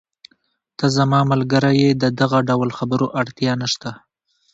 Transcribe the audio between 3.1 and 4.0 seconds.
اړتیا نشته.